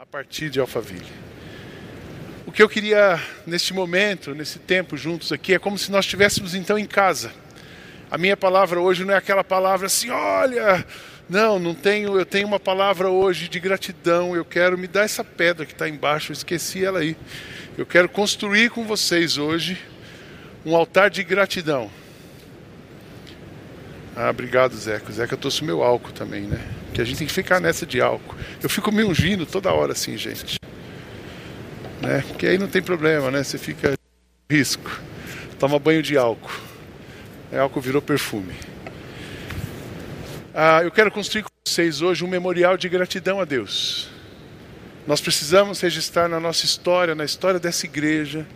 [0.00, 1.04] a partir de Alphaville.
[2.46, 6.54] O que eu queria neste momento, nesse tempo juntos aqui, é como se nós estivéssemos
[6.54, 7.30] então em casa.
[8.10, 10.86] A minha palavra hoje não é aquela palavra assim, olha,
[11.28, 15.22] não, não tenho, eu tenho uma palavra hoje de gratidão, eu quero me dar essa
[15.22, 17.14] pedra que está embaixo, eu esqueci ela aí.
[17.76, 19.76] Eu quero construir com vocês hoje
[20.64, 21.90] um altar de gratidão.
[24.22, 25.10] Ah, obrigado, Zeca.
[25.10, 26.60] Zeca trouxe o meu álcool também, né?
[26.92, 28.36] Que a gente tem que ficar nessa de álcool.
[28.62, 30.58] Eu fico me ungindo toda hora assim, gente.
[32.02, 32.22] Né?
[32.28, 33.42] Porque aí não tem problema, né?
[33.42, 33.94] Você fica
[34.50, 34.90] risco.
[35.58, 36.52] Toma banho de álcool.
[37.50, 38.52] É, álcool virou perfume.
[40.52, 44.10] Ah, eu quero construir com vocês hoje um memorial de gratidão a Deus.
[45.06, 48.46] Nós precisamos registrar na nossa história, na história dessa igreja,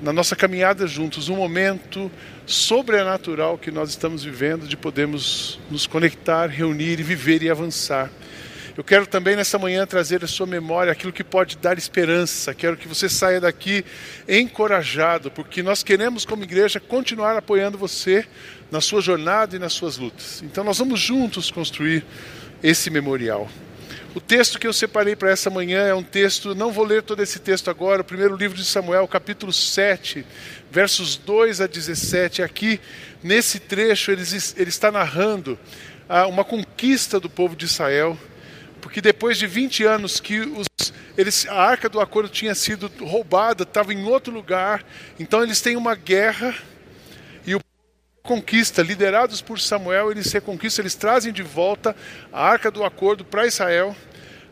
[0.00, 2.10] na nossa caminhada juntos, um momento
[2.46, 8.10] sobrenatural que nós estamos vivendo de podermos nos conectar, reunir e viver e avançar.
[8.76, 12.54] Eu quero também nessa manhã trazer à sua memória aquilo que pode dar esperança.
[12.54, 13.84] Quero que você saia daqui
[14.28, 18.24] encorajado, porque nós queremos, como igreja, continuar apoiando você
[18.70, 20.42] na sua jornada e nas suas lutas.
[20.44, 22.04] Então, nós vamos juntos construir
[22.62, 23.48] esse memorial.
[24.14, 27.22] O texto que eu separei para essa manhã é um texto, não vou ler todo
[27.22, 30.24] esse texto agora, o primeiro livro de Samuel, capítulo 7,
[30.70, 32.42] versos 2 a 17.
[32.42, 32.80] Aqui,
[33.22, 34.22] nesse trecho, ele,
[34.56, 35.58] ele está narrando
[36.08, 38.18] ah, uma conquista do povo de Israel,
[38.80, 40.66] porque depois de 20 anos que os,
[41.16, 44.86] eles, a arca do acordo tinha sido roubada, estava em outro lugar,
[45.20, 46.54] então eles têm uma guerra
[48.28, 51.96] conquista, liderados por Samuel, eles reconquistam, eles trazem de volta
[52.30, 53.96] a arca do acordo para Israel.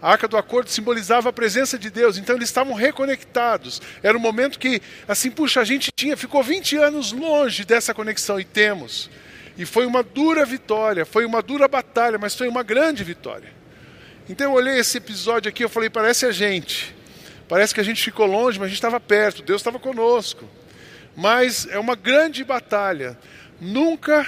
[0.01, 3.83] A arca do acordo simbolizava a presença de Deus, então eles estavam reconectados.
[4.03, 8.41] Era um momento que, assim, puxa, a gente tinha, ficou 20 anos longe dessa conexão
[8.41, 9.11] e temos.
[9.59, 13.53] E foi uma dura vitória, foi uma dura batalha, mas foi uma grande vitória.
[14.27, 16.97] Então eu olhei esse episódio aqui, eu falei, parece a gente.
[17.47, 20.49] Parece que a gente ficou longe, mas a gente estava perto, Deus estava conosco.
[21.15, 23.19] Mas é uma grande batalha.
[23.61, 24.27] Nunca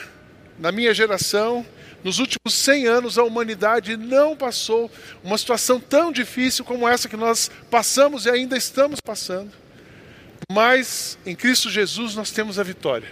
[0.59, 1.65] na minha geração,
[2.03, 4.91] nos últimos 100 anos, a humanidade não passou
[5.23, 9.53] uma situação tão difícil como essa que nós passamos e ainda estamos passando.
[10.51, 13.09] Mas em Cristo Jesus nós temos a vitória.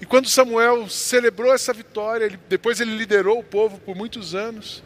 [0.00, 4.82] E quando Samuel celebrou essa vitória, ele, depois ele liderou o povo por muitos anos,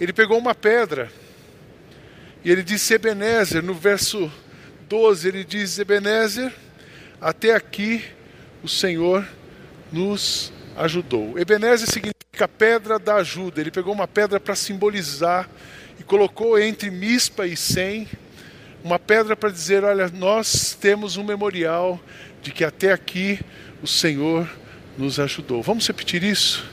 [0.00, 1.10] ele pegou uma pedra
[2.44, 4.30] e ele disse Ebenezer, no verso
[4.88, 6.52] 12, ele diz: Ebenezer,
[7.20, 8.04] até aqui
[8.62, 9.26] o Senhor
[9.92, 11.38] nos ajudou.
[11.38, 13.60] Ebenezer significa pedra da ajuda.
[13.60, 15.48] Ele pegou uma pedra para simbolizar
[15.98, 18.08] e colocou entre Mispa e Sem
[18.84, 22.00] uma pedra para dizer: olha, nós temos um memorial
[22.42, 23.40] de que até aqui
[23.82, 24.48] o Senhor
[24.96, 25.62] nos ajudou.
[25.62, 26.64] Vamos repetir isso?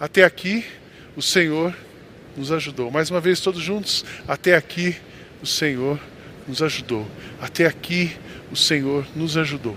[0.00, 0.64] Até aqui
[1.16, 1.74] o Senhor
[2.36, 2.90] nos ajudou.
[2.90, 4.04] Mais uma vez, todos juntos.
[4.26, 4.96] Até aqui
[5.40, 6.00] o Senhor
[6.48, 7.06] nos ajudou.
[7.40, 8.16] Até aqui
[8.50, 9.76] o Senhor nos ajudou.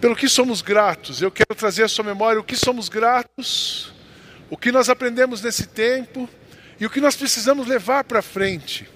[0.00, 3.92] Pelo que somos gratos, eu quero trazer à sua memória o que somos gratos,
[4.50, 6.28] o que nós aprendemos nesse tempo
[6.78, 8.88] e o que nós precisamos levar para frente.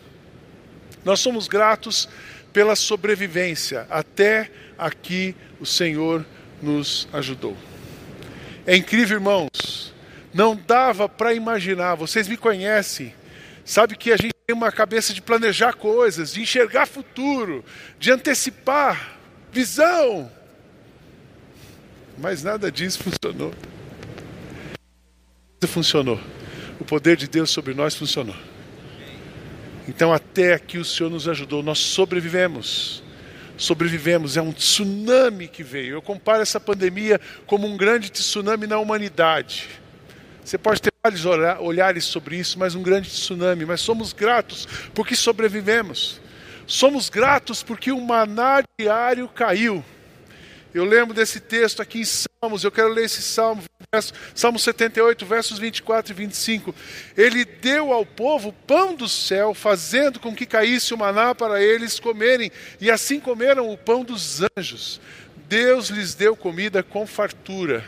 [1.02, 2.06] Nós somos gratos
[2.52, 3.86] pela sobrevivência.
[3.88, 6.24] Até aqui o Senhor
[6.60, 7.56] nos ajudou.
[8.66, 9.94] É incrível, irmãos.
[10.34, 11.94] Não dava para imaginar.
[11.94, 13.14] Vocês me conhecem.
[13.64, 17.64] Sabe que a gente tem uma cabeça de planejar coisas, de enxergar futuro,
[17.98, 19.18] de antecipar,
[19.50, 20.30] visão.
[22.20, 23.54] Mas nada disso funcionou.
[25.66, 26.20] Funcionou.
[26.78, 28.36] O poder de Deus sobre nós funcionou.
[29.88, 33.02] Então, até aqui o Senhor nos ajudou, nós sobrevivemos.
[33.56, 35.94] Sobrevivemos, é um tsunami que veio.
[35.94, 39.68] Eu comparo essa pandemia como um grande tsunami na humanidade.
[40.44, 43.64] Você pode ter vários olhares sobre isso, mas um grande tsunami.
[43.64, 46.20] Mas somos gratos porque sobrevivemos.
[46.66, 49.84] Somos gratos porque o maná diário caiu.
[50.72, 55.26] Eu lembro desse texto aqui em Salmos, eu quero ler esse salmo, verso, Salmo 78,
[55.26, 56.74] versos 24 e 25.
[57.16, 61.98] Ele deu ao povo pão do céu, fazendo com que caísse o maná para eles
[61.98, 65.00] comerem, e assim comeram o pão dos anjos.
[65.48, 67.84] Deus lhes deu comida com fartura.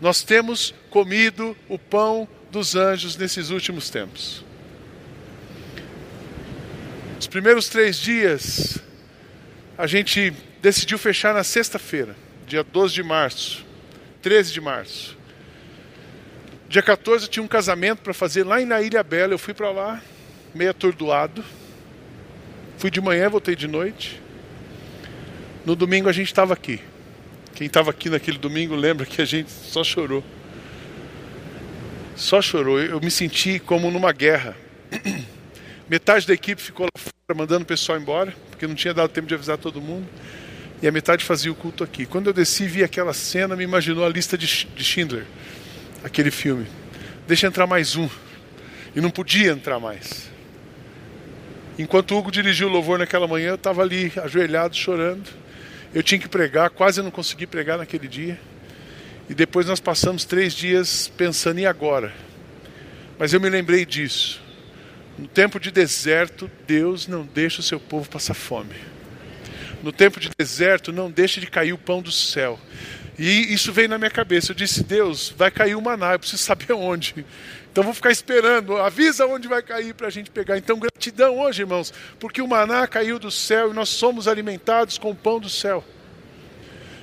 [0.00, 4.44] Nós temos comido o pão dos anjos nesses últimos tempos.
[7.18, 8.78] Os primeiros três dias,
[9.78, 10.32] a gente
[10.66, 13.64] decidiu fechar na sexta-feira, dia 12 de março,
[14.20, 15.16] 13 de março.
[16.68, 19.70] Dia 14 eu tinha um casamento para fazer lá na Ilha Bela, eu fui para
[19.70, 20.02] lá,
[20.52, 21.44] meio atordoado.
[22.78, 24.20] Fui de manhã, voltei de noite.
[25.64, 26.80] No domingo a gente estava aqui.
[27.54, 30.24] Quem estava aqui naquele domingo lembra que a gente só chorou.
[32.16, 32.80] Só chorou.
[32.80, 34.56] Eu me senti como numa guerra.
[35.88, 39.28] Metade da equipe ficou lá fora mandando o pessoal embora, porque não tinha dado tempo
[39.28, 40.08] de avisar todo mundo.
[40.82, 42.04] E a metade fazia o culto aqui.
[42.04, 45.24] Quando eu desci vi aquela cena, me imaginou a lista de Schindler,
[46.04, 46.66] aquele filme.
[47.26, 48.08] Deixa entrar mais um.
[48.94, 50.30] E não podia entrar mais.
[51.78, 55.28] Enquanto o Hugo dirigiu o louvor naquela manhã, eu estava ali ajoelhado, chorando.
[55.94, 58.38] Eu tinha que pregar, quase não consegui pregar naquele dia.
[59.28, 62.12] E depois nós passamos três dias pensando, e agora?
[63.18, 64.40] Mas eu me lembrei disso.
[65.18, 68.74] No tempo de deserto, Deus não deixa o seu povo passar fome.
[69.86, 72.58] No tempo de deserto, não deixa de cair o pão do céu.
[73.16, 74.50] E isso veio na minha cabeça.
[74.50, 77.24] Eu disse: Deus, vai cair o maná, eu preciso saber onde.
[77.70, 80.58] Então vou ficar esperando, avisa onde vai cair para a gente pegar.
[80.58, 85.12] Então gratidão hoje, irmãos, porque o maná caiu do céu e nós somos alimentados com
[85.12, 85.84] o pão do céu.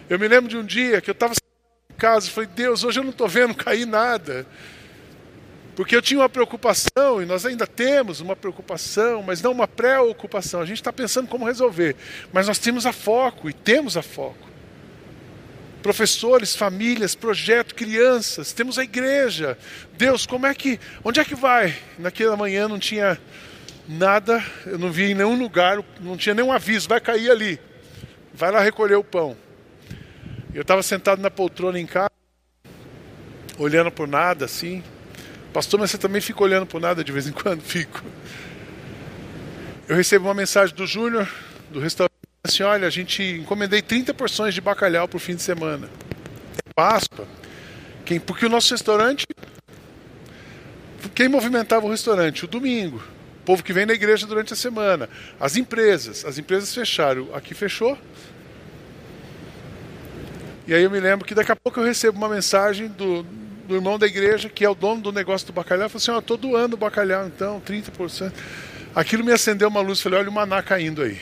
[0.10, 3.00] Eu me lembro de um dia que eu estava em casa e falei: Deus, hoje
[3.00, 4.46] eu não estou vendo cair nada.
[5.76, 10.62] Porque eu tinha uma preocupação, e nós ainda temos uma preocupação, mas não uma preocupação.
[10.62, 11.96] A gente está pensando como resolver.
[12.32, 14.50] Mas nós temos a foco, e temos a foco.
[15.82, 19.58] Professores, famílias, projeto, crianças, temos a igreja.
[19.98, 20.80] Deus, como é que.
[21.04, 21.76] Onde é que vai?
[21.98, 23.20] Naquela manhã não tinha
[23.88, 27.60] nada, eu não vi em nenhum lugar, não tinha nenhum aviso, vai cair ali.
[28.34, 29.36] Vai lá recolher o pão.
[30.54, 32.12] Eu estava sentado na poltrona em casa,
[33.58, 34.84] olhando por nada assim.
[35.54, 37.62] Pastor, mas você também fica olhando por nada de vez em quando?
[37.64, 38.02] Fico.
[39.88, 41.30] Eu recebo uma mensagem do Júnior,
[41.70, 42.12] do restaurante,
[42.44, 45.88] assim, olha, a gente encomendei 30 porções de bacalhau para o fim de semana.
[46.66, 47.28] É Páscoa.
[48.04, 49.28] Quem, porque o nosso restaurante,
[51.14, 52.46] quem movimentava o restaurante?
[52.46, 53.04] O domingo.
[53.42, 55.08] O povo que vem na igreja durante a semana.
[55.40, 56.26] As empresas.
[56.26, 57.30] As empresas fecharam.
[57.36, 57.98] Aqui fechou.
[60.66, 63.24] E aí eu me lembro que daqui a pouco eu recebo uma mensagem do,
[63.68, 66.18] do irmão da igreja, que é o dono do negócio do bacalhau, falou assim, ó,
[66.18, 68.32] oh, tô doando o bacalhau então, 30%.
[68.96, 71.20] Aquilo me acendeu uma luz, falei, olha o maná caindo aí.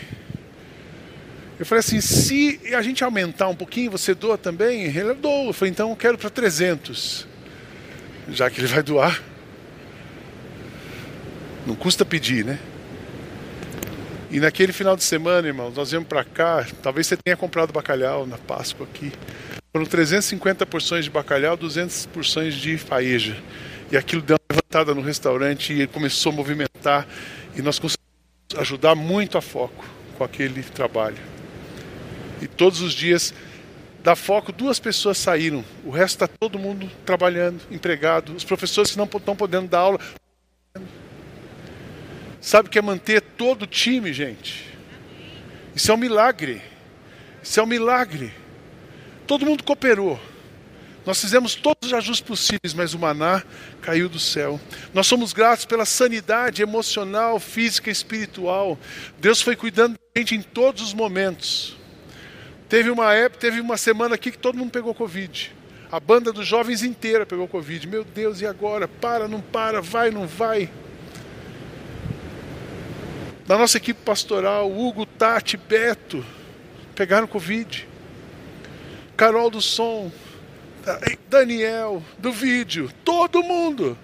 [1.62, 4.86] Eu falei assim, se a gente aumentar um pouquinho, você doa também?
[4.86, 5.50] Ele doa.
[5.50, 7.28] Eu falei, então eu quero para 300.
[8.30, 9.22] Já que ele vai doar.
[11.68, 12.58] Não custa pedir, né?
[14.32, 16.66] E naquele final de semana, irmãos, nós viemos para cá.
[16.82, 19.12] Talvez você tenha comprado bacalhau na Páscoa aqui.
[19.72, 23.38] Foram 350 porções de bacalhau, 200 porções de faeja.
[23.92, 27.08] E aquilo deu uma levantada no restaurante e começou a movimentar.
[27.56, 28.02] E nós conseguimos
[28.58, 29.86] ajudar muito a foco
[30.18, 31.18] com aquele trabalho.
[32.42, 33.34] E todos os dias
[34.04, 35.64] da foco, duas pessoas saíram.
[35.86, 38.36] O resto está todo mundo trabalhando, empregado.
[38.36, 40.00] Os professores que não estão podendo dar aula
[42.42, 44.66] Sabe o que é manter todo o time, gente?
[45.76, 46.60] Isso é um milagre.
[47.44, 48.34] Isso é um milagre.
[49.32, 50.20] Todo mundo cooperou.
[51.06, 53.42] Nós fizemos todos os ajustes possíveis, mas o maná
[53.82, 54.60] caiu do céu.
[54.94, 58.78] Nós somos gratos pela sanidade emocional, física e espiritual.
[59.20, 61.78] Deus foi cuidando da gente em todos os momentos.
[62.68, 65.56] Teve uma época, teve uma semana aqui que todo mundo pegou Covid.
[65.90, 67.88] A banda dos jovens inteira pegou Covid.
[67.88, 68.86] Meu Deus, e agora?
[68.86, 70.70] Para, não para, vai, não vai.
[73.48, 76.22] Da nossa equipe pastoral, Hugo, Tati, Beto,
[76.94, 77.91] pegaram Covid.
[79.22, 80.12] Carol do som,
[81.30, 83.96] Daniel, do vídeo, todo mundo.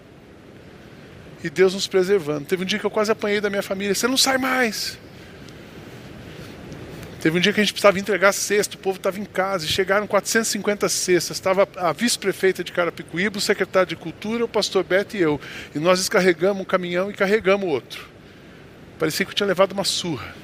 [1.44, 2.46] E Deus nos preservando.
[2.46, 3.96] Teve um dia que eu quase apanhei da minha família.
[3.96, 5.00] Você não sai mais.
[7.20, 9.68] Teve um dia que a gente precisava entregar cesto, o povo estava em casa e
[9.68, 11.38] chegaram 450 cestas.
[11.38, 15.42] Estava a vice-prefeita de Carapicuíba, o secretário de Cultura, o pastor Beto e eu.
[15.74, 18.08] E nós descarregamos um caminhão e carregamos outro.
[19.00, 20.36] Parecia que eu tinha levado uma surra.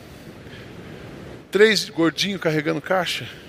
[1.51, 3.42] Três gordinhos carregando caixa.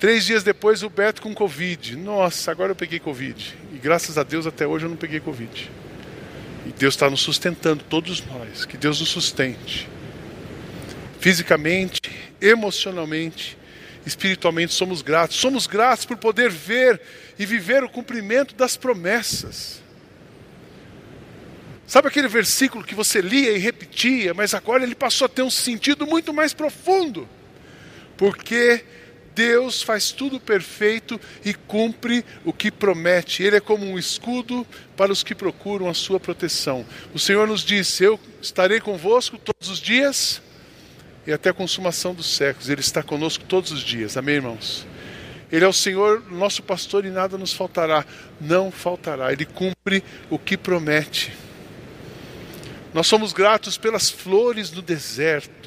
[0.00, 1.94] Três dias depois, o Beto com Covid.
[1.94, 3.54] Nossa, agora eu peguei Covid.
[3.74, 5.70] E graças a Deus, até hoje eu não peguei Covid.
[6.64, 8.64] E Deus está nos sustentando, todos nós.
[8.64, 9.86] Que Deus nos sustente.
[11.20, 12.00] Fisicamente,
[12.40, 13.58] emocionalmente,
[14.06, 15.36] espiritualmente, somos gratos.
[15.36, 16.98] Somos gratos por poder ver
[17.38, 19.82] e viver o cumprimento das promessas.
[21.86, 25.50] Sabe aquele versículo que você lia e repetia, mas agora ele passou a ter um
[25.50, 27.28] sentido muito mais profundo?
[28.16, 28.82] Porque
[29.34, 33.42] Deus faz tudo perfeito e cumpre o que promete.
[33.42, 36.84] Ele é como um escudo para os que procuram a sua proteção.
[37.14, 40.42] O Senhor nos disse: Eu estarei convosco todos os dias
[41.26, 42.68] e até a consumação dos séculos.
[42.68, 44.16] Ele está conosco todos os dias.
[44.16, 44.86] Amém, irmãos?
[45.50, 48.04] Ele é o Senhor, nosso pastor, e nada nos faltará.
[48.40, 49.32] Não faltará.
[49.32, 51.32] Ele cumpre o que promete.
[52.94, 55.59] Nós somos gratos pelas flores do deserto.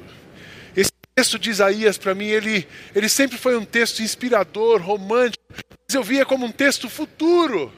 [1.15, 6.03] Texto de Isaías, para mim, ele, ele sempre foi um texto inspirador, romântico, mas eu
[6.03, 7.71] via como um texto futuro.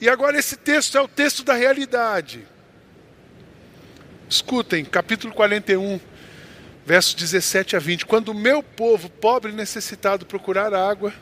[0.00, 2.46] E agora esse texto é o texto da realidade.
[4.28, 6.00] Escutem, capítulo 41,
[6.84, 8.06] versos 17 a 20.
[8.06, 11.12] Quando o meu povo, pobre e necessitado, procurar água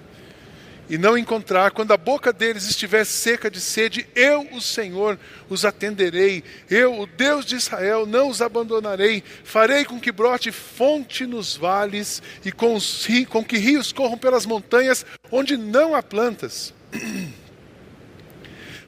[0.88, 5.18] e não encontrar, quando a boca deles estiver seca de sede, eu, o Senhor,
[5.49, 6.42] os atenderei.
[6.71, 9.23] Eu, o Deus de Israel, não os abandonarei.
[9.45, 14.47] Farei com que brote fonte nos vales e com, os, com que rios corram pelas
[14.47, 16.73] montanhas onde não há plantas.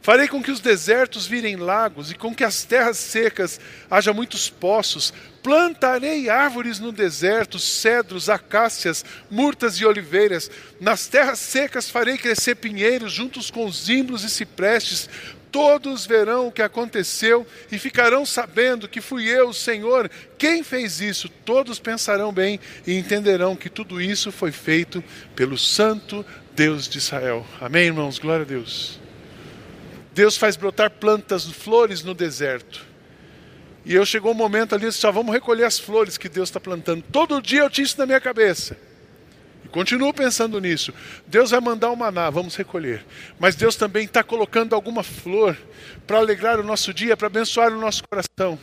[0.02, 4.48] Farei com que os desertos virem lagos e com que as terras secas haja muitos
[4.48, 5.12] poços.
[5.42, 10.50] Plantarei árvores no deserto, cedros, acácias, murtas e oliveiras.
[10.80, 15.08] Nas terras secas farei crescer pinheiros juntos com zimbros e ciprestes.
[15.52, 21.00] Todos verão o que aconteceu e ficarão sabendo que fui eu, o Senhor, quem fez
[21.00, 21.28] isso.
[21.28, 25.02] Todos pensarão bem e entenderão que tudo isso foi feito
[25.34, 27.44] pelo Santo Deus de Israel.
[27.60, 28.18] Amém, irmãos?
[28.18, 28.99] Glória a Deus.
[30.20, 32.84] Deus faz brotar plantas, flores no deserto.
[33.86, 37.02] E eu chegou um momento ali, só vamos recolher as flores que Deus está plantando.
[37.10, 38.76] Todo dia eu tinha isso na minha cabeça.
[39.64, 40.92] E continuo pensando nisso.
[41.26, 43.02] Deus vai mandar o maná, vamos recolher.
[43.38, 45.56] Mas Deus também está colocando alguma flor
[46.06, 48.58] para alegrar o nosso dia, para abençoar o nosso coração.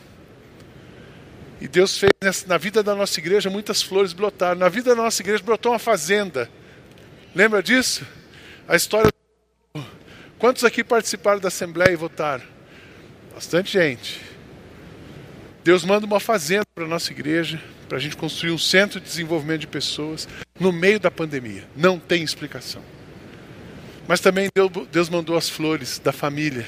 [1.60, 4.60] E Deus fez na vida da nossa igreja muitas flores brotaram.
[4.60, 6.48] Na vida da nossa igreja brotou uma fazenda.
[7.34, 8.06] Lembra disso?
[8.68, 9.10] A história
[10.38, 12.44] Quantos aqui participaram da Assembleia e votaram?
[13.34, 14.20] Bastante gente.
[15.64, 19.06] Deus manda uma fazenda para a nossa igreja, para a gente construir um centro de
[19.06, 20.28] desenvolvimento de pessoas
[20.58, 21.64] no meio da pandemia.
[21.76, 22.82] Não tem explicação.
[24.06, 24.48] Mas também
[24.92, 26.66] Deus mandou as flores da família.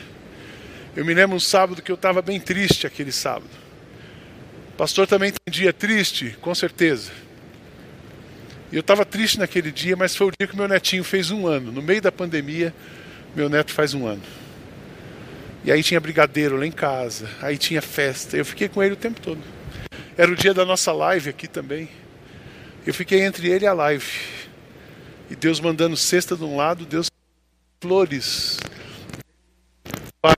[0.97, 3.51] Eu me lembro um sábado que eu estava bem triste aquele sábado.
[4.71, 7.13] O pastor também tem dia triste, com certeza.
[8.73, 11.47] E eu estava triste naquele dia, mas foi o dia que meu netinho fez um
[11.47, 12.75] ano, no meio da pandemia.
[13.35, 14.23] Meu neto faz um ano.
[15.63, 18.37] E aí tinha brigadeiro lá em casa, aí tinha festa.
[18.37, 19.41] Eu fiquei com ele o tempo todo.
[20.17, 21.89] Era o dia da nossa live aqui também.
[22.87, 24.07] Eu fiquei entre ele e a live.
[25.31, 27.11] E Deus mandando cesta de um lado, Deus
[27.81, 28.59] flores
[30.21, 30.37] para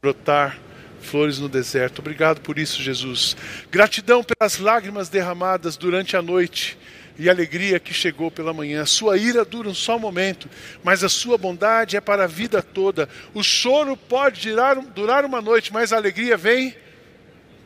[0.00, 0.58] brotar
[1.00, 2.00] flores no deserto.
[2.00, 3.36] Obrigado por isso, Jesus.
[3.70, 6.78] Gratidão pelas lágrimas derramadas durante a noite
[7.18, 8.84] e alegria que chegou pela manhã.
[8.86, 10.48] Sua ira dura um só momento,
[10.82, 13.08] mas a sua bondade é para a vida toda.
[13.34, 16.74] O choro pode durar, durar uma noite, mas a alegria vem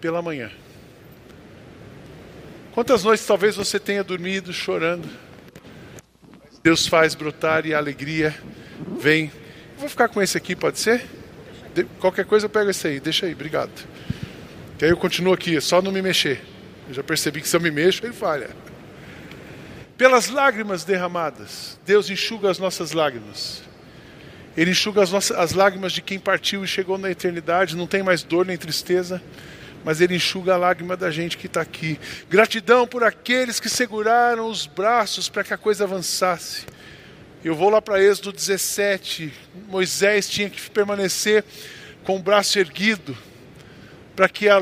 [0.00, 0.50] pela manhã.
[2.72, 5.08] Quantas noites talvez você tenha dormido chorando?
[6.62, 8.34] Deus faz brotar e a alegria
[8.98, 9.30] vem.
[9.78, 11.06] vou ficar com esse aqui, pode ser?
[11.74, 13.70] De, qualquer coisa eu pego esse aí, deixa aí, obrigado.
[14.76, 16.40] Que aí eu continuo aqui, é só não me mexer.
[16.88, 18.50] Eu já percebi que se eu me mexo, ele falha.
[19.96, 23.62] Pelas lágrimas derramadas, Deus enxuga as nossas lágrimas.
[24.54, 28.02] Ele enxuga as, nossas, as lágrimas de quem partiu e chegou na eternidade, não tem
[28.02, 29.22] mais dor nem tristeza,
[29.82, 31.98] mas Ele enxuga a lágrima da gente que está aqui.
[32.28, 36.66] Gratidão por aqueles que seguraram os braços para que a coisa avançasse.
[37.42, 39.32] Eu vou lá para Êxodo 17.
[39.68, 41.42] Moisés tinha que permanecer
[42.04, 43.16] com o braço erguido
[44.14, 44.60] para que a,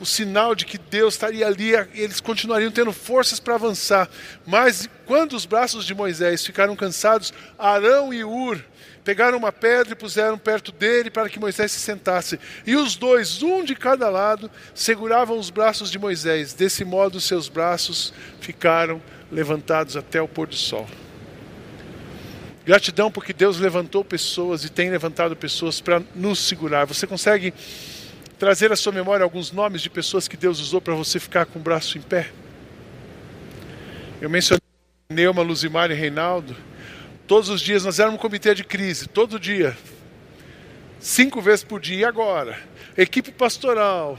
[0.00, 4.08] o sinal de que Deus estaria ali, eles continuariam tendo forças para avançar.
[4.46, 8.62] Mas quando os braços de Moisés ficaram cansados, Arão e Ur
[9.04, 12.40] pegaram uma pedra e puseram perto dele para que Moisés se sentasse.
[12.66, 16.54] E os dois, um de cada lado, seguravam os braços de Moisés.
[16.54, 20.88] Desse modo, seus braços ficaram levantados até o pôr do sol.
[22.64, 26.86] Gratidão porque Deus levantou pessoas e tem levantado pessoas para nos segurar.
[26.86, 27.52] Você consegue
[28.44, 31.58] trazer à sua memória alguns nomes de pessoas que Deus usou para você ficar com
[31.58, 32.30] o braço em pé?
[34.20, 34.60] Eu mencionei
[35.10, 36.54] Neuma, Luzimar e Reinaldo.
[37.26, 39.74] Todos os dias nós éramos um comitê de crise, todo dia.
[41.00, 42.00] Cinco vezes por dia.
[42.00, 42.60] E agora?
[42.98, 44.18] Equipe pastoral,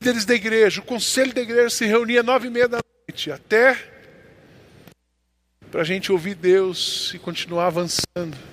[0.00, 3.76] líderes da igreja, o conselho da igreja se reunia nove e meia da noite, até
[5.70, 8.51] para a gente ouvir Deus e continuar avançando.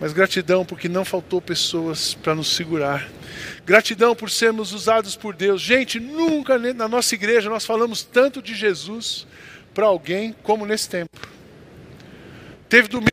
[0.00, 3.08] Mas gratidão porque não faltou pessoas para nos segurar.
[3.64, 5.60] Gratidão por sermos usados por Deus.
[5.60, 9.26] Gente, nunca na nossa igreja nós falamos tanto de Jesus
[9.74, 11.18] para alguém como nesse tempo.
[12.68, 13.10] Teve domingo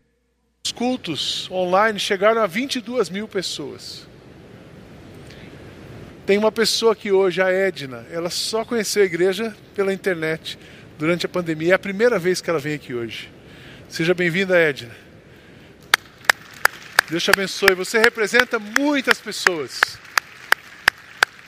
[0.65, 4.07] os cultos online, chegaram a 22 mil pessoas.
[6.25, 10.57] Tem uma pessoa aqui hoje, a Edna, ela só conheceu a igreja pela internet
[10.97, 11.73] durante a pandemia.
[11.73, 13.29] É a primeira vez que ela vem aqui hoje.
[13.89, 14.95] Seja bem-vinda, Edna.
[17.09, 17.75] Deus te abençoe.
[17.75, 19.79] Você representa muitas pessoas.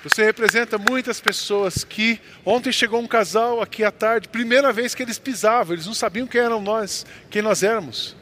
[0.03, 5.01] Você representa muitas pessoas que ontem chegou um casal aqui à tarde, primeira vez que
[5.01, 8.15] eles pisavam, eles não sabiam quem eram nós, quem nós éramos.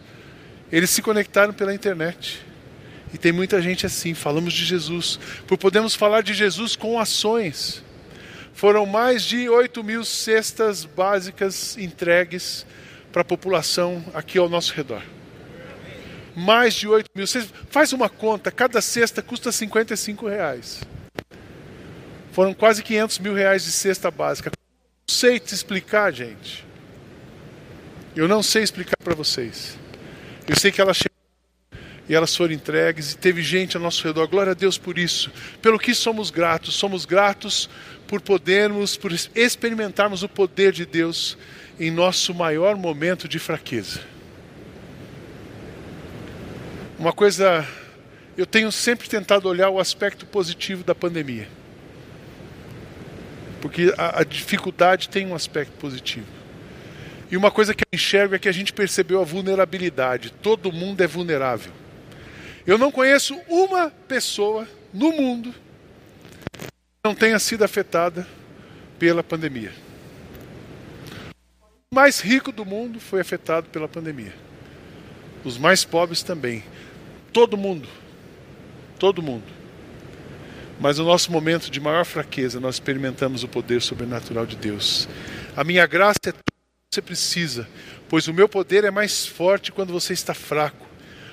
[0.72, 2.42] Eles se conectaram pela internet.
[3.14, 5.20] E tem muita gente assim, falamos de Jesus.
[5.46, 7.84] Por podemos falar de Jesus com ações.
[8.54, 12.66] Foram mais de 8 mil cestas básicas entregues
[13.12, 15.04] para a população aqui ao nosso redor.
[16.36, 17.28] Mais de 8 mil.
[17.28, 20.82] Você faz uma conta, cada cesta custa 55 reais.
[22.32, 24.50] Foram quase 500 mil reais de cesta básica.
[24.50, 26.66] Não sei te explicar, gente.
[28.16, 29.78] Eu não sei explicar para vocês.
[30.48, 31.14] Eu sei que ela chegou
[32.08, 34.28] e elas foram entregues e teve gente ao nosso redor.
[34.28, 35.32] Glória a Deus por isso.
[35.62, 36.76] Pelo que somos gratos.
[36.76, 37.70] Somos gratos
[38.08, 41.38] por podermos, por experimentarmos o poder de Deus
[41.80, 44.13] em nosso maior momento de fraqueza.
[47.04, 47.68] Uma coisa,
[48.38, 51.50] eu tenho sempre tentado olhar o aspecto positivo da pandemia.
[53.60, 56.28] Porque a, a dificuldade tem um aspecto positivo.
[57.30, 60.32] E uma coisa que eu enxergo é que a gente percebeu a vulnerabilidade.
[60.32, 61.74] Todo mundo é vulnerável.
[62.66, 65.54] Eu não conheço uma pessoa no mundo
[66.54, 66.70] que
[67.04, 68.26] não tenha sido afetada
[68.98, 69.74] pela pandemia.
[71.92, 74.34] O mais rico do mundo foi afetado pela pandemia.
[75.44, 76.64] Os mais pobres também.
[77.34, 77.90] Todo mundo.
[79.00, 79.44] Todo mundo.
[80.80, 85.10] Mas no nosso momento de maior fraqueza, nós experimentamos o poder sobrenatural de Deus.
[85.56, 86.34] A minha graça é
[86.94, 87.68] você precisa,
[88.08, 90.86] pois o meu poder é mais forte quando você está fraco.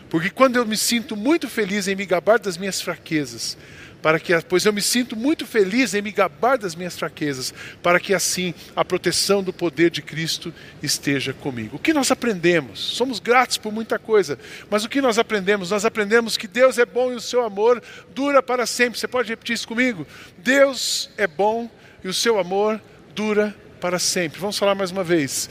[0.08, 3.58] Porque quando eu me sinto muito feliz em me gabar das minhas fraquezas,
[4.02, 7.52] para que pois eu me sinto muito feliz em me gabar das minhas fraquezas,
[7.82, 10.52] para que assim a proteção do poder de Cristo
[10.82, 11.76] esteja comigo.
[11.76, 12.80] O que nós aprendemos?
[12.80, 14.38] Somos gratos por muita coisa,
[14.68, 15.70] mas o que nós aprendemos?
[15.70, 17.82] Nós aprendemos que Deus é bom e o seu amor
[18.14, 18.98] dura para sempre.
[18.98, 20.06] Você pode repetir isso comigo?
[20.38, 21.70] Deus é bom
[22.02, 22.80] e o seu amor
[23.14, 24.40] dura para sempre.
[24.40, 25.48] Vamos falar mais uma vez.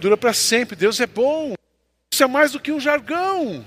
[0.00, 0.76] Dura para sempre.
[0.76, 1.54] Deus é bom.
[2.12, 3.64] Isso é mais do que um jargão.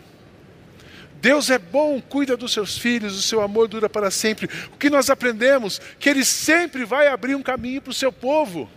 [1.22, 4.50] Deus é bom, cuida dos seus filhos, o seu amor dura para sempre.
[4.74, 5.80] O que nós aprendemos?
[6.00, 8.70] Que Ele sempre vai abrir um caminho para o seu povo.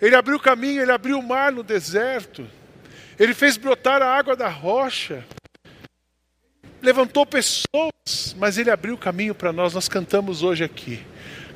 [0.00, 2.48] Ele abriu o caminho, Ele abriu o mar no deserto.
[3.18, 5.24] Ele fez brotar a água da rocha
[6.82, 9.74] levantou pessoas, mas ele abriu caminho para nós.
[9.74, 11.04] Nós cantamos hoje aqui.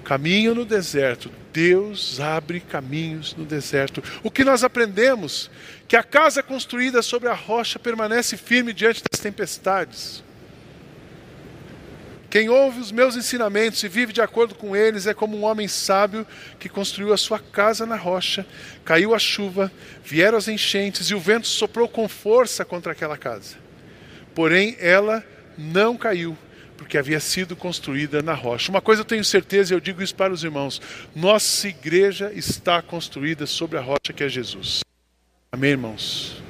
[0.05, 1.31] Caminho no deserto.
[1.53, 4.03] Deus abre caminhos no deserto.
[4.23, 5.51] O que nós aprendemos?
[5.89, 10.23] Que a casa construída sobre a rocha permanece firme diante das tempestades.
[12.29, 15.69] Quem ouve os meus ensinamentos e vive de acordo com eles é como um homem
[15.69, 16.27] sábio
[16.59, 18.45] que construiu a sua casa na rocha.
[18.85, 19.71] Caiu a chuva,
[20.05, 23.65] vieram as enchentes e o vento soprou com força contra aquela casa
[24.35, 25.25] porém ela
[25.57, 26.37] não caiu,
[26.85, 28.71] porque havia sido construída na rocha.
[28.71, 30.83] Uma coisa eu tenho certeza, e eu digo isso para os irmãos:
[31.17, 34.81] nossa igreja está construída sobre a rocha que é Jesus.
[35.51, 36.43] Amém, irmãos?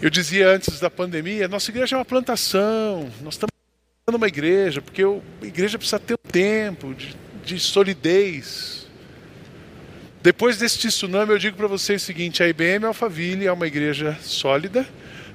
[0.00, 3.50] Eu dizia antes da pandemia, nossa igreja é uma plantação, nós estamos
[4.08, 8.86] uma igreja, porque a igreja precisa ter um tempo de, de solidez.
[10.22, 14.16] Depois desse tsunami, eu digo para vocês o seguinte: a IBM Alphaville é uma igreja
[14.20, 14.86] sólida,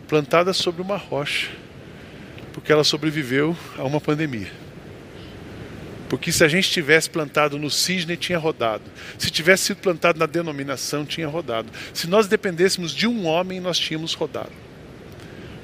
[0.07, 1.49] plantada sobre uma rocha,
[2.59, 4.51] porque ela sobreviveu a uma pandemia.
[6.09, 8.83] Porque se a gente tivesse plantado no cisne, tinha rodado.
[9.17, 11.69] Se tivesse sido plantado na denominação, tinha rodado.
[11.93, 14.51] Se nós dependêssemos de um homem, nós tínhamos rodado.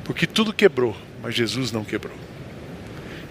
[0.05, 2.15] Porque tudo quebrou, mas Jesus não quebrou.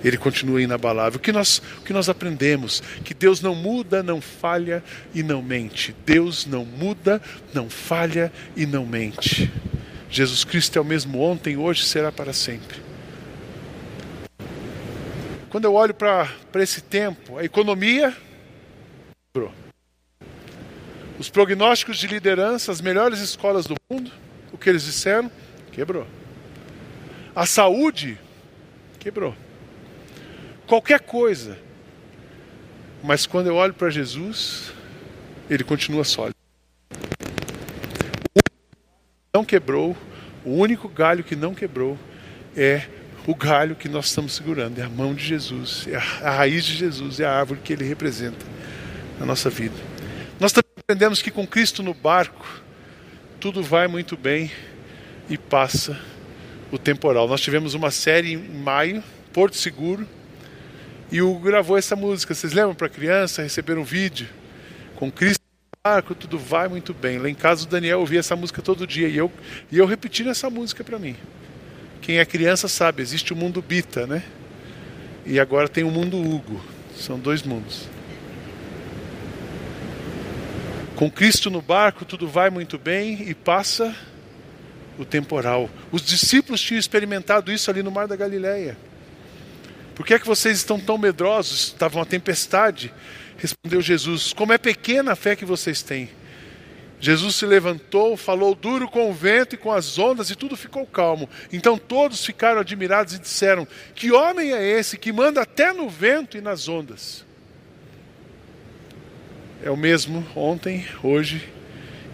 [0.05, 1.17] Ele continua inabalável.
[1.17, 2.83] O que nós, o que nós aprendemos?
[3.03, 5.97] Que Deus não muda, não falha e não mente.
[6.05, 7.23] Deus não muda,
[7.55, 9.51] não falha e não mente.
[10.11, 12.84] Jesus Cristo é o mesmo ontem, hoje será para sempre.
[15.55, 18.13] Quando eu olho para esse tempo, a economia
[19.33, 19.55] quebrou.
[21.17, 24.11] Os prognósticos de liderança, as melhores escolas do mundo,
[24.53, 25.31] o que eles disseram,
[25.71, 26.09] quebrou.
[27.37, 28.19] A saúde
[28.99, 29.33] quebrou.
[30.67, 31.57] Qualquer coisa.
[33.01, 34.73] Mas quando eu olho para Jesus,
[35.49, 36.35] ele continua sólido
[39.33, 39.97] não quebrou,
[40.45, 41.97] o único galho que não quebrou
[42.57, 42.89] é
[43.27, 46.75] o galho que nós estamos segurando, é a mão de Jesus, é a raiz de
[46.75, 48.45] Jesus, é a árvore que ele representa
[49.19, 49.75] na nossa vida.
[50.39, 52.47] Nós também aprendemos que com Cristo no barco,
[53.41, 54.51] tudo vai muito bem
[55.29, 55.99] e passa
[56.71, 57.27] o temporal.
[57.29, 60.07] Nós tivemos uma série em maio, Porto Seguro,
[61.11, 62.35] e o gravou essa música.
[62.35, 64.29] Vocês lembram para criança receber um vídeo
[64.97, 65.45] com Cristo
[65.83, 67.19] barco, tudo vai muito bem.
[67.19, 69.31] Lá em casa o Daniel ouvia essa música todo dia e eu,
[69.71, 71.15] e eu repetindo essa música para mim.
[72.05, 74.23] Quem é criança sabe, existe o mundo Bita, né?
[75.25, 76.63] E agora tem o mundo Hugo.
[76.95, 77.89] São dois mundos.
[80.97, 83.97] Com Cristo no barco, tudo vai muito bem e passa
[84.99, 85.71] o temporal.
[85.91, 88.77] Os discípulos tinham experimentado isso ali no Mar da Galileia.
[89.95, 91.69] Por que é que vocês estão tão medrosos?
[91.69, 92.93] Estava uma tempestade.
[93.39, 96.11] Respondeu Jesus: Como é pequena a fé que vocês têm.
[97.01, 100.87] Jesus se levantou, falou duro com o vento e com as ondas, e tudo ficou
[100.87, 101.29] calmo.
[101.53, 106.37] Então todos ficaram admirados e disseram: Que homem é esse que manda até no vento
[106.37, 107.25] e nas ondas?
[109.63, 111.55] É o mesmo ontem, hoje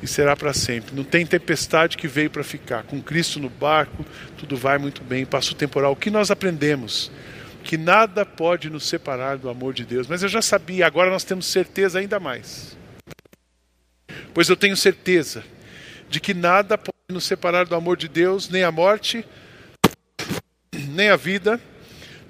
[0.03, 0.95] e será para sempre.
[0.95, 2.85] Não tem tempestade que veio para ficar.
[2.85, 4.05] Com Cristo no barco,
[4.39, 5.27] tudo vai muito bem.
[5.27, 5.93] Passa o temporal.
[5.93, 7.11] O que nós aprendemos?
[7.63, 10.07] Que nada pode nos separar do amor de Deus.
[10.07, 12.77] Mas eu já sabia, agora nós temos certeza ainda mais.
[14.33, 15.45] Pois eu tenho certeza
[16.09, 19.25] de que nada pode nos separar do amor de Deus, nem a morte,
[20.73, 21.61] nem a vida,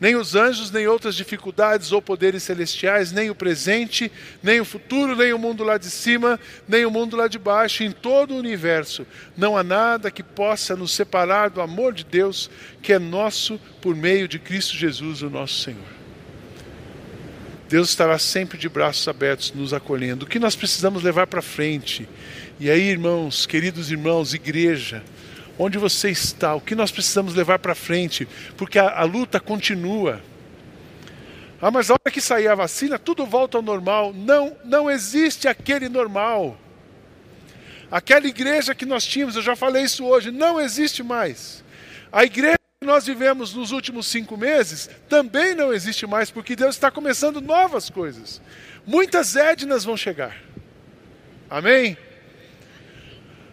[0.00, 4.10] nem os anjos, nem outras dificuldades ou poderes celestiais, nem o presente,
[4.42, 7.84] nem o futuro, nem o mundo lá de cima, nem o mundo lá de baixo,
[7.84, 9.06] em todo o universo.
[9.36, 13.94] Não há nada que possa nos separar do amor de Deus, que é nosso por
[13.94, 15.99] meio de Cristo Jesus, o nosso Senhor.
[17.70, 20.24] Deus estará sempre de braços abertos nos acolhendo.
[20.24, 22.08] O que nós precisamos levar para frente?
[22.58, 25.04] E aí, irmãos, queridos irmãos, igreja,
[25.56, 30.20] onde você está, o que nós precisamos levar para frente, porque a, a, luta continua.
[31.62, 34.12] Ah, mas a hora que sair a vacina, tudo volta ao normal.
[34.12, 36.58] Não, não existe aquele normal.
[37.88, 41.62] Aquela igreja que nós tínhamos, eu já falei isso hoje, não existe mais.
[42.10, 46.90] A igreja nós vivemos nos últimos cinco meses também não existe mais, porque Deus está
[46.90, 48.40] começando novas coisas.
[48.86, 50.34] Muitas Ednas vão chegar.
[51.50, 51.94] Amém?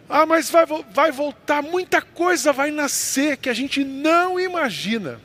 [0.08, 5.20] Ah, mas vai, vai voltar, muita coisa vai nascer que a gente não imagina.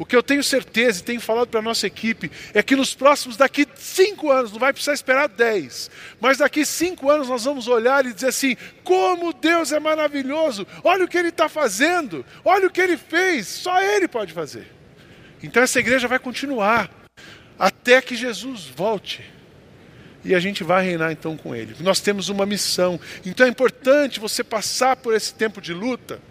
[0.00, 2.94] O que eu tenho certeza e tenho falado para a nossa equipe é que nos
[2.94, 7.68] próximos, daqui cinco anos, não vai precisar esperar dez, mas daqui cinco anos nós vamos
[7.68, 12.66] olhar e dizer assim: como Deus é maravilhoso, olha o que Ele está fazendo, olha
[12.66, 14.72] o que Ele fez, só Ele pode fazer.
[15.42, 16.90] Então essa igreja vai continuar
[17.58, 19.22] até que Jesus volte
[20.24, 21.76] e a gente vai reinar então com Ele.
[21.80, 22.98] Nós temos uma missão.
[23.22, 26.22] Então é importante você passar por esse tempo de luta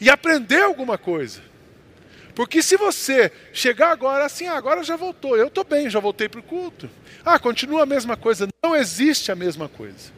[0.00, 1.47] e aprender alguma coisa.
[2.38, 6.28] Porque se você chegar agora assim, ah, agora já voltou, eu estou bem, já voltei
[6.28, 6.88] para o culto.
[7.24, 8.46] Ah, continua a mesma coisa.
[8.62, 10.12] Não existe a mesma coisa.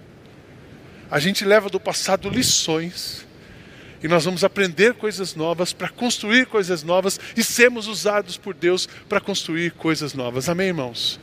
[1.11, 3.27] A gente leva do passado lições
[4.03, 8.87] e nós vamos aprender coisas novas para construir coisas novas e sermos usados por Deus
[9.09, 10.47] para construir coisas novas.
[10.47, 11.19] Amém, irmãos?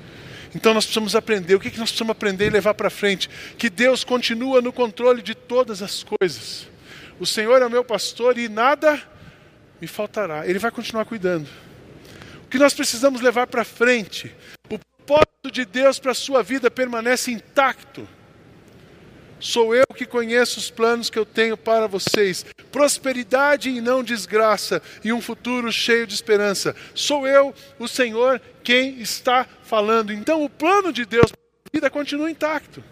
[0.55, 1.53] Então nós precisamos aprender.
[1.53, 3.29] O que nós precisamos aprender e levar para frente?
[3.55, 6.67] Que Deus continua no controle de todas as coisas.
[7.19, 8.99] O Senhor é o meu pastor e nada
[9.82, 10.48] me faltará.
[10.48, 11.48] Ele vai continuar cuidando.
[12.44, 14.34] O que nós precisamos levar para frente?
[14.70, 18.08] O propósito de Deus para a sua vida permanece intacto.
[19.40, 24.82] Sou eu que conheço os planos que eu tenho para vocês: prosperidade e não desgraça,
[25.04, 26.76] e um futuro cheio de esperança.
[26.96, 30.12] Sou eu, o Senhor, quem está falando.
[30.12, 32.84] Então, o plano de Deus para a vida continua intacto.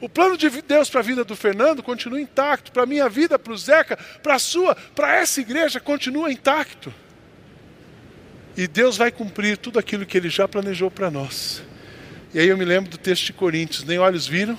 [0.00, 2.72] O plano de Deus para a vida do Fernando continua intacto.
[2.72, 6.92] Para a minha vida, para o Zeca, para a sua, para essa igreja, continua intacto.
[8.56, 11.62] E Deus vai cumprir tudo aquilo que Ele já planejou para nós.
[12.34, 14.58] E aí eu me lembro do texto de Coríntios: nem olhos viram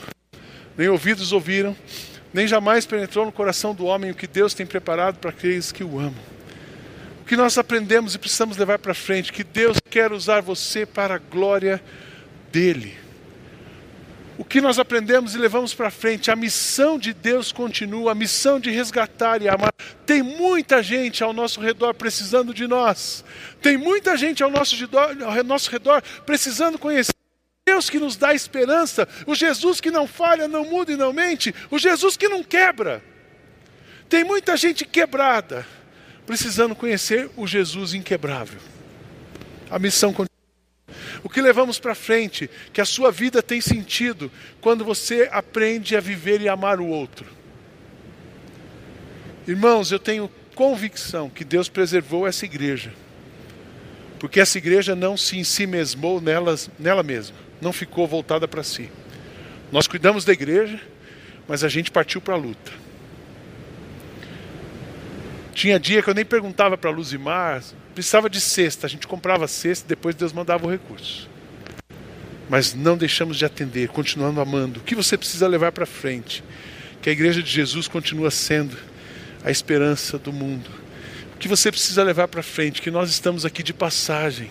[0.78, 1.76] nem ouvidos ouviram,
[2.32, 5.84] nem jamais penetrou no coração do homem o que Deus tem preparado para aqueles que
[5.84, 6.38] o amam.
[7.22, 11.16] O que nós aprendemos e precisamos levar para frente, que Deus quer usar você para
[11.16, 11.82] a glória
[12.52, 12.96] dele.
[14.38, 18.60] O que nós aprendemos e levamos para frente, a missão de Deus continua, a missão
[18.60, 19.74] de resgatar e amar.
[20.06, 23.26] Tem muita gente ao nosso redor precisando de nós.
[23.62, 27.14] Tem muita gente ao nosso redor, ao nosso redor precisando conhecer
[27.66, 31.54] Deus que nos dá esperança, o Jesus que não falha, não muda e não mente,
[31.70, 33.04] o Jesus que não quebra.
[34.08, 35.68] Tem muita gente quebrada,
[36.26, 38.60] precisando conhecer o Jesus inquebrável.
[39.70, 40.37] A missão continua.
[41.28, 46.00] O que levamos para frente, que a sua vida tem sentido quando você aprende a
[46.00, 47.26] viver e amar o outro.
[49.46, 52.94] Irmãos, eu tenho convicção que Deus preservou essa igreja,
[54.18, 58.90] porque essa igreja não se ensimesmou nelas, nela mesma não ficou voltada para si.
[59.70, 60.80] Nós cuidamos da igreja,
[61.46, 62.72] mas a gente partiu para a luta.
[65.54, 67.62] Tinha dia que eu nem perguntava para Luzimar,
[67.98, 71.30] precisava de cesta, a gente comprava cesta e depois Deus mandava o recurso.
[72.50, 74.80] Mas não deixamos de atender, continuando amando.
[74.80, 76.44] O que você precisa levar para frente?
[77.02, 78.78] Que a igreja de Jesus continua sendo
[79.44, 80.70] a esperança do mundo.
[81.36, 82.82] O que você precisa levar para frente?
[82.82, 84.50] Que nós estamos aqui de passagem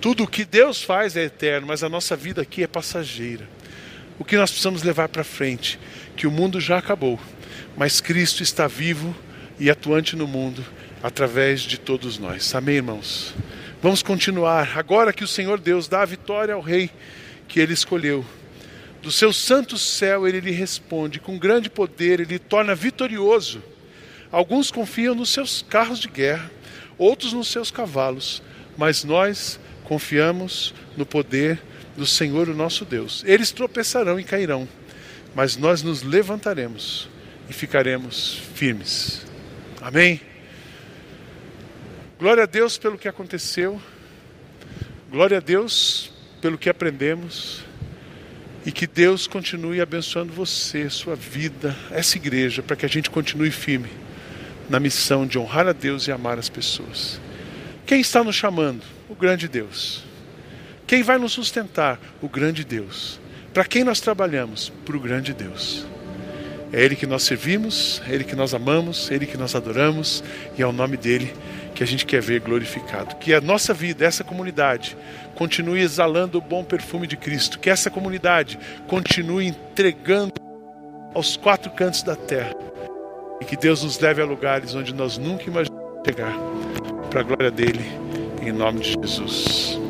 [0.00, 3.48] tudo o que Deus faz é eterno, mas a nossa vida aqui é passageira.
[4.18, 5.80] o que nós precisamos levar para frente,
[6.16, 7.18] que o mundo já acabou,
[7.76, 9.12] mas Cristo está vivo
[9.58, 10.64] e atuante no mundo
[11.02, 12.54] através de todos nós.
[12.54, 13.34] Amém, irmãos?
[13.82, 14.78] Vamos continuar.
[14.78, 16.90] Agora que o Senhor Deus dá a vitória ao rei
[17.48, 18.24] que ele escolheu,
[19.02, 23.62] do seu santo céu ele lhe responde, com grande poder ele torna vitorioso.
[24.32, 26.50] Alguns confiam nos seus carros de guerra,
[26.98, 28.42] outros nos seus cavalos,
[28.76, 31.62] mas nós confiamos no poder
[31.96, 33.22] do Senhor, o nosso Deus.
[33.24, 34.68] Eles tropeçarão e cairão,
[35.34, 37.08] mas nós nos levantaremos
[37.48, 39.22] e ficaremos firmes.
[39.80, 40.20] Amém?
[42.18, 43.78] Glória a Deus pelo que aconteceu,
[45.10, 47.62] glória a Deus pelo que aprendemos,
[48.64, 53.50] e que Deus continue abençoando você, sua vida, essa igreja, para que a gente continue
[53.50, 53.90] firme
[54.66, 57.20] na missão de honrar a Deus e amar as pessoas.
[57.84, 58.82] Quem está nos chamando?
[59.10, 60.02] O grande Deus.
[60.86, 62.00] Quem vai nos sustentar?
[62.22, 63.20] O grande Deus.
[63.52, 64.72] Para quem nós trabalhamos?
[64.86, 65.86] Para o grande Deus.
[66.72, 70.24] É Ele que nós servimos, é Ele que nós amamos, é Ele que nós adoramos
[70.58, 71.32] e é o nome dele
[71.76, 73.16] que a gente quer ver glorificado.
[73.16, 74.96] Que a nossa vida, essa comunidade,
[75.34, 77.58] continue exalando o bom perfume de Cristo.
[77.58, 78.58] Que essa comunidade
[78.88, 80.32] continue entregando
[81.14, 82.54] aos quatro cantos da terra.
[83.42, 86.34] E que Deus nos leve a lugares onde nós nunca imaginamos chegar.
[87.10, 87.84] Para a glória dele,
[88.40, 89.85] em nome de Jesus.